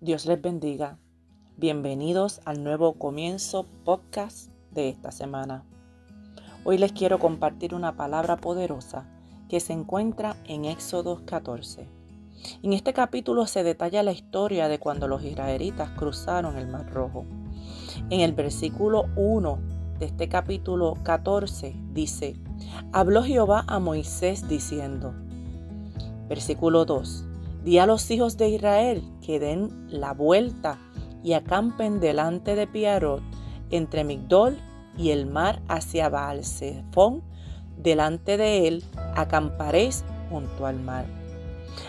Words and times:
Dios 0.00 0.26
les 0.26 0.40
bendiga. 0.40 0.96
Bienvenidos 1.56 2.40
al 2.44 2.62
nuevo 2.62 2.92
comienzo 2.92 3.66
podcast 3.84 4.48
de 4.70 4.90
esta 4.90 5.10
semana. 5.10 5.64
Hoy 6.62 6.78
les 6.78 6.92
quiero 6.92 7.18
compartir 7.18 7.74
una 7.74 7.96
palabra 7.96 8.36
poderosa 8.36 9.08
que 9.48 9.58
se 9.58 9.72
encuentra 9.72 10.36
en 10.44 10.66
Éxodo 10.66 11.22
14. 11.26 11.88
En 12.62 12.74
este 12.74 12.92
capítulo 12.92 13.48
se 13.48 13.64
detalla 13.64 14.04
la 14.04 14.12
historia 14.12 14.68
de 14.68 14.78
cuando 14.78 15.08
los 15.08 15.24
israelitas 15.24 15.90
cruzaron 15.98 16.56
el 16.56 16.68
Mar 16.68 16.88
Rojo. 16.92 17.24
En 18.08 18.20
el 18.20 18.34
versículo 18.34 19.06
1 19.16 19.58
de 19.98 20.06
este 20.06 20.28
capítulo 20.28 20.94
14 21.02 21.74
dice, 21.92 22.36
habló 22.92 23.24
Jehová 23.24 23.64
a 23.66 23.80
Moisés 23.80 24.46
diciendo, 24.46 25.12
versículo 26.28 26.84
2, 26.84 27.27
Di 27.68 27.78
a 27.78 27.84
los 27.84 28.10
hijos 28.10 28.38
de 28.38 28.48
Israel 28.48 29.04
que 29.20 29.38
den 29.38 29.88
la 29.90 30.14
vuelta 30.14 30.78
y 31.22 31.34
acampen 31.34 32.00
delante 32.00 32.54
de 32.54 32.66
Piarot, 32.66 33.20
entre 33.68 34.04
Migdol 34.04 34.56
y 34.96 35.10
el 35.10 35.26
mar 35.26 35.60
hacia 35.68 36.08
baal 36.08 36.40
delante 37.76 38.38
de 38.38 38.68
él 38.68 38.84
acamparéis 39.14 40.02
junto 40.30 40.64
al 40.64 40.80
mar. 40.80 41.04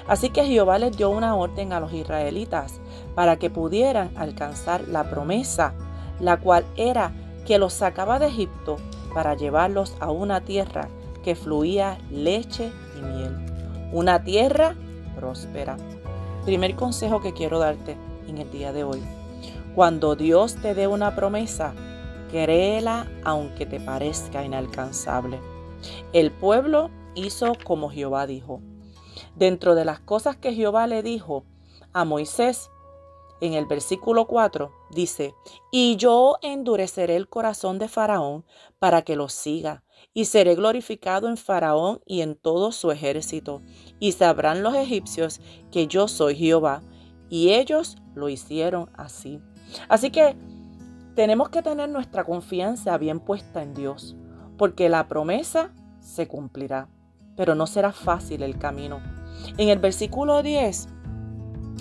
Así 0.05 0.31
que 0.31 0.43
Jehová 0.43 0.79
les 0.79 0.97
dio 0.97 1.11
una 1.11 1.37
orden 1.37 1.71
a 1.71 1.79
los 1.79 1.93
israelitas 1.93 2.81
para 3.15 3.37
que 3.37 3.49
pudieran 3.49 4.11
alcanzar 4.17 4.85
la 4.89 5.09
promesa, 5.09 5.73
la 6.19 6.41
cual 6.41 6.65
era 6.75 7.13
que 7.45 7.57
los 7.57 7.71
sacaba 7.71 8.19
de 8.19 8.27
Egipto 8.27 8.75
para 9.13 9.33
llevarlos 9.33 9.95
a 10.01 10.11
una 10.11 10.41
tierra 10.41 10.89
que 11.23 11.35
fluía 11.35 11.99
leche 12.11 12.69
y 12.97 13.01
miel, 13.01 13.33
una 13.93 14.25
tierra 14.25 14.75
próspera. 15.19 15.77
Primer 16.45 16.75
consejo 16.75 17.21
que 17.21 17.33
quiero 17.33 17.59
darte 17.59 17.97
en 18.27 18.37
el 18.37 18.49
día 18.49 18.71
de 18.71 18.85
hoy. 18.85 19.01
Cuando 19.75 20.15
Dios 20.15 20.55
te 20.55 20.73
dé 20.73 20.87
una 20.87 21.15
promesa, 21.15 21.73
créela 22.31 23.07
aunque 23.25 23.65
te 23.65 23.79
parezca 23.79 24.45
inalcanzable. 24.45 25.39
El 26.13 26.31
pueblo 26.31 26.89
hizo 27.15 27.53
como 27.63 27.89
Jehová 27.89 28.27
dijo. 28.27 28.61
Dentro 29.35 29.75
de 29.75 29.85
las 29.85 29.99
cosas 29.99 30.37
que 30.37 30.53
Jehová 30.53 30.87
le 30.87 31.03
dijo 31.03 31.43
a 31.91 32.05
Moisés, 32.05 32.69
en 33.41 33.53
el 33.53 33.65
versículo 33.65 34.27
4 34.27 34.71
dice, 34.91 35.33
y 35.71 35.95
yo 35.95 36.37
endureceré 36.41 37.15
el 37.15 37.29
corazón 37.29 37.79
de 37.79 37.87
Faraón 37.87 38.45
para 38.79 39.01
que 39.03 39.15
lo 39.15 39.29
siga, 39.29 39.83
y 40.13 40.25
seré 40.25 40.55
glorificado 40.55 41.27
en 41.27 41.37
Faraón 41.37 42.01
y 42.05 42.21
en 42.21 42.35
todo 42.35 42.71
su 42.71 42.91
ejército, 42.91 43.61
y 43.99 44.11
sabrán 44.13 44.63
los 44.63 44.75
egipcios 44.75 45.39
que 45.71 45.87
yo 45.87 46.07
soy 46.07 46.35
Jehová, 46.35 46.81
y 47.29 47.49
ellos 47.53 47.97
lo 48.15 48.29
hicieron 48.29 48.89
así. 48.95 49.39
Así 49.87 50.09
que 50.11 50.35
tenemos 51.15 51.49
que 51.49 51.61
tener 51.61 51.89
nuestra 51.89 52.23
confianza 52.23 52.97
bien 52.97 53.19
puesta 53.19 53.61
en 53.61 53.73
Dios, 53.73 54.15
porque 54.57 54.89
la 54.89 55.07
promesa 55.07 55.73
se 55.99 56.27
cumplirá, 56.27 56.89
pero 57.35 57.55
no 57.55 57.67
será 57.67 57.91
fácil 57.91 58.43
el 58.43 58.57
camino. 58.57 59.01
En 59.57 59.69
el 59.69 59.79
versículo 59.79 60.43
10 60.43 60.89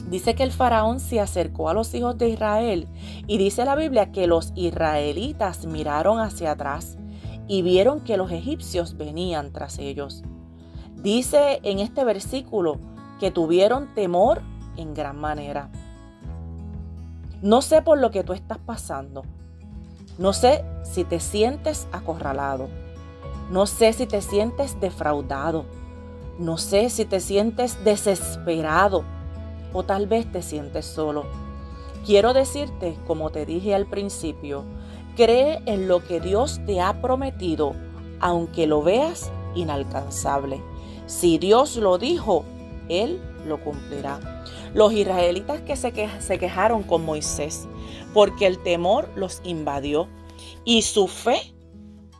dice 0.08 0.34
que 0.34 0.42
el 0.42 0.52
faraón 0.52 1.00
se 1.00 1.20
acercó 1.20 1.68
a 1.68 1.74
los 1.74 1.94
hijos 1.94 2.16
de 2.18 2.28
Israel 2.28 2.88
y 3.26 3.38
dice 3.38 3.64
la 3.64 3.76
Biblia 3.76 4.12
que 4.12 4.26
los 4.26 4.52
israelitas 4.54 5.66
miraron 5.66 6.20
hacia 6.20 6.52
atrás 6.52 6.98
y 7.46 7.62
vieron 7.62 8.00
que 8.00 8.16
los 8.16 8.30
egipcios 8.30 8.96
venían 8.96 9.52
tras 9.52 9.78
ellos. 9.78 10.22
Dice 10.96 11.60
en 11.62 11.78
este 11.78 12.04
versículo 12.04 12.78
que 13.18 13.30
tuvieron 13.30 13.94
temor 13.94 14.42
en 14.76 14.94
gran 14.94 15.18
manera. 15.18 15.70
No 17.40 17.62
sé 17.62 17.82
por 17.82 17.98
lo 17.98 18.10
que 18.10 18.24
tú 18.24 18.32
estás 18.32 18.58
pasando. 18.58 19.22
No 20.18 20.32
sé 20.32 20.64
si 20.82 21.04
te 21.04 21.20
sientes 21.20 21.88
acorralado. 21.92 22.68
No 23.50 23.66
sé 23.66 23.92
si 23.92 24.06
te 24.06 24.20
sientes 24.20 24.80
defraudado. 24.80 25.64
No 26.38 26.58
sé 26.58 26.90
si 26.90 27.04
te 27.04 27.20
sientes 27.20 27.82
desesperado 27.84 29.04
o 29.72 29.82
tal 29.82 30.06
vez 30.06 30.30
te 30.30 30.42
sientes 30.42 30.86
solo. 30.86 31.24
Quiero 32.04 32.32
decirte, 32.32 32.96
como 33.06 33.30
te 33.30 33.44
dije 33.44 33.74
al 33.74 33.86
principio, 33.86 34.64
cree 35.16 35.60
en 35.66 35.88
lo 35.88 36.04
que 36.04 36.20
Dios 36.20 36.60
te 36.66 36.80
ha 36.80 37.00
prometido, 37.00 37.74
aunque 38.20 38.66
lo 38.66 38.82
veas 38.82 39.30
inalcanzable. 39.54 40.62
Si 41.06 41.38
Dios 41.38 41.76
lo 41.76 41.98
dijo, 41.98 42.44
Él 42.88 43.20
lo 43.46 43.62
cumplirá. 43.62 44.44
Los 44.74 44.92
israelitas 44.92 45.60
que 45.62 45.76
se, 45.76 45.92
se 46.20 46.38
quejaron 46.38 46.82
con 46.82 47.04
Moisés 47.04 47.66
porque 48.14 48.46
el 48.46 48.58
temor 48.62 49.08
los 49.16 49.40
invadió 49.44 50.08
y 50.64 50.82
su 50.82 51.08
fe 51.08 51.54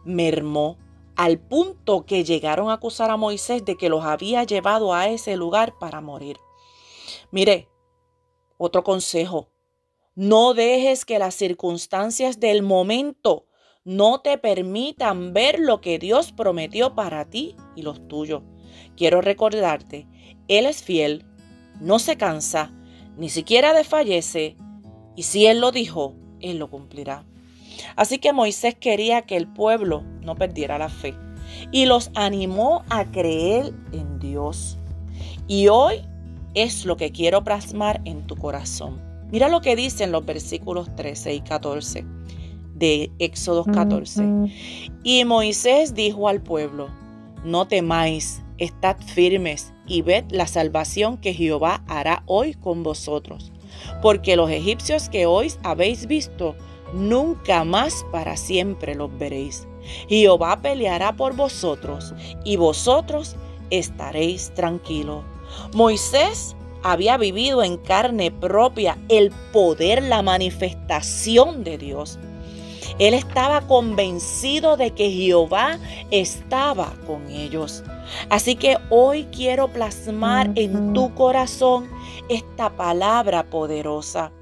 mermó 0.04 0.76
al 1.16 1.38
punto 1.38 2.06
que 2.06 2.24
llegaron 2.24 2.70
a 2.70 2.74
acusar 2.74 3.10
a 3.10 3.16
Moisés 3.16 3.64
de 3.64 3.76
que 3.76 3.88
los 3.88 4.04
había 4.04 4.44
llevado 4.44 4.94
a 4.94 5.08
ese 5.08 5.36
lugar 5.36 5.74
para 5.78 6.00
morir. 6.00 6.38
Mire, 7.30 7.68
otro 8.56 8.82
consejo, 8.82 9.50
no 10.14 10.54
dejes 10.54 11.04
que 11.04 11.18
las 11.18 11.34
circunstancias 11.34 12.40
del 12.40 12.62
momento 12.62 13.46
no 13.84 14.20
te 14.20 14.38
permitan 14.38 15.32
ver 15.32 15.58
lo 15.58 15.80
que 15.80 15.98
Dios 15.98 16.32
prometió 16.32 16.94
para 16.94 17.28
ti 17.28 17.54
y 17.76 17.82
los 17.82 18.08
tuyos. 18.08 18.42
Quiero 18.96 19.20
recordarte, 19.20 20.06
Él 20.48 20.66
es 20.66 20.82
fiel, 20.82 21.24
no 21.80 21.98
se 21.98 22.16
cansa, 22.16 22.72
ni 23.16 23.28
siquiera 23.28 23.72
desfallece, 23.74 24.56
y 25.14 25.22
si 25.24 25.46
Él 25.46 25.60
lo 25.60 25.70
dijo, 25.70 26.14
Él 26.40 26.58
lo 26.58 26.70
cumplirá. 26.70 27.24
Así 27.94 28.18
que 28.18 28.32
Moisés 28.32 28.74
quería 28.74 29.22
que 29.22 29.36
el 29.36 29.52
pueblo 29.52 30.02
no 30.20 30.34
perdiera 30.34 30.78
la 30.78 30.88
fe 30.88 31.14
y 31.72 31.86
los 31.86 32.10
animó 32.14 32.84
a 32.88 33.10
creer 33.10 33.72
en 33.92 34.18
Dios. 34.18 34.78
Y 35.46 35.68
hoy 35.68 36.02
es 36.62 36.84
lo 36.84 36.96
que 36.96 37.12
quiero 37.12 37.44
plasmar 37.44 38.00
en 38.04 38.26
tu 38.26 38.36
corazón. 38.36 39.00
Mira 39.30 39.48
lo 39.48 39.60
que 39.60 39.76
dicen 39.76 40.10
los 40.10 40.24
versículos 40.24 40.94
13 40.96 41.34
y 41.34 41.40
14 41.40 42.04
de 42.74 43.10
Éxodo 43.18 43.64
14. 43.64 44.24
Y 45.02 45.24
Moisés 45.24 45.94
dijo 45.94 46.28
al 46.28 46.40
pueblo, 46.40 46.88
no 47.44 47.68
temáis, 47.68 48.42
estad 48.58 48.96
firmes 49.00 49.72
y 49.86 50.02
ved 50.02 50.24
la 50.30 50.46
salvación 50.46 51.18
que 51.18 51.34
Jehová 51.34 51.84
hará 51.86 52.22
hoy 52.26 52.54
con 52.54 52.82
vosotros. 52.82 53.52
Porque 54.02 54.36
los 54.36 54.50
egipcios 54.50 55.08
que 55.08 55.26
hoy 55.26 55.52
habéis 55.62 56.06
visto, 56.06 56.56
nunca 56.92 57.64
más 57.64 58.04
para 58.10 58.36
siempre 58.36 58.94
los 58.94 59.16
veréis. 59.18 59.68
Jehová 60.08 60.60
peleará 60.60 61.16
por 61.16 61.36
vosotros 61.36 62.14
y 62.44 62.56
vosotros 62.56 63.36
estaréis 63.70 64.52
tranquilos. 64.54 65.24
Moisés 65.72 66.56
había 66.82 67.16
vivido 67.16 67.62
en 67.62 67.76
carne 67.76 68.30
propia 68.30 68.98
el 69.08 69.30
poder, 69.52 70.02
la 70.02 70.22
manifestación 70.22 71.64
de 71.64 71.78
Dios. 71.78 72.18
Él 72.98 73.14
estaba 73.14 73.60
convencido 73.62 74.76
de 74.76 74.92
que 74.92 75.10
Jehová 75.10 75.78
estaba 76.10 76.94
con 77.06 77.30
ellos. 77.30 77.84
Así 78.28 78.56
que 78.56 78.76
hoy 78.90 79.24
quiero 79.26 79.68
plasmar 79.68 80.50
en 80.54 80.92
tu 80.94 81.14
corazón 81.14 81.88
esta 82.28 82.70
palabra 82.70 83.50
poderosa. 83.50 84.32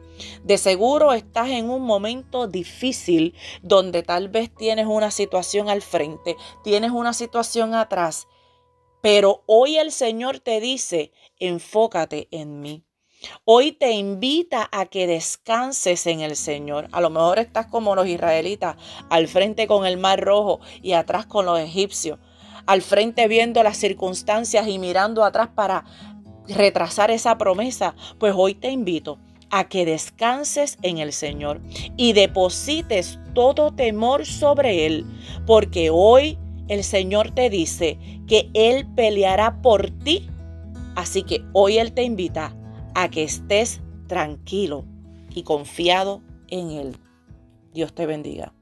De 0.43 0.57
seguro 0.57 1.13
estás 1.13 1.49
en 1.49 1.69
un 1.69 1.83
momento 1.83 2.47
difícil 2.47 3.35
donde 3.63 4.03
tal 4.03 4.29
vez 4.29 4.51
tienes 4.55 4.87
una 4.87 5.11
situación 5.11 5.69
al 5.69 5.83
frente, 5.83 6.37
tienes 6.65 6.93
una 6.93 7.13
situación 7.13 7.75
atrás 7.75 8.27
pero 9.07 9.45
hoy 9.47 9.77
el 9.77 9.93
Señor 9.93 10.41
te 10.41 10.59
dice, 10.59 11.13
enfócate 11.39 12.27
en 12.33 12.61
mí. 12.61 12.83
Hoy 13.45 13.71
te 13.71 13.93
invita 13.93 14.69
a 14.73 14.87
que 14.87 15.07
descanses 15.07 16.09
en 16.09 16.23
el 16.23 16.35
Señor. 16.35 16.89
A 16.91 17.01
lo 17.01 17.09
mejor 17.09 17.39
estás 17.39 17.67
como 17.67 17.95
los 17.95 18.09
israelitas, 18.09 18.75
al 19.09 19.29
frente 19.29 19.69
con 19.69 19.87
el 19.87 19.97
mar 19.97 20.21
rojo 20.21 20.59
y 20.83 20.95
atrás 20.95 21.25
con 21.25 21.47
los 21.47 21.61
egipcios. 21.61 22.19
Al 22.67 22.83
frente 22.83 23.29
viendo 23.29 23.63
las 23.63 23.77
circunstancias 23.77 24.67
y 24.67 24.81
mirando 24.81 25.23
atrás 25.23 25.51
para 25.55 25.85
retrasar 26.49 27.13
esa 27.13 27.39
promesa. 27.39 27.95
Pues 28.19 28.35
hoy 28.37 28.57
te 28.57 28.73
invito 28.73 29.21
a 29.51 29.69
que 29.69 29.85
descanses 29.85 30.79
en 30.83 30.99
el 30.99 31.13
Señor 31.13 31.61
y 31.97 32.13
deposites 32.13 33.21
todo 33.35 33.73
temor 33.73 34.27
sobre 34.27 34.85
Él, 34.85 35.07
porque 35.47 35.91
hoy 35.91 36.41
el 36.69 36.85
Señor 36.85 37.31
te 37.31 37.51
dice 37.51 37.99
que 38.27 38.51
Él 38.55 38.87
peleará 38.95 39.63
por 39.63 39.91
ti. 39.91 40.29
Así 40.95 41.23
que 41.23 41.45
hoy 41.53 41.79
Él 41.79 41.93
te 41.93 42.03
invita 42.03 42.57
a 42.95 43.11
que 43.11 43.23
estés 43.23 43.81
tranquilo 44.07 44.85
y 45.35 45.43
confiado 45.43 46.23
en 46.49 46.71
Él. 46.71 46.97
Dios 47.73 47.95
te 47.95 48.07
bendiga. 48.07 48.56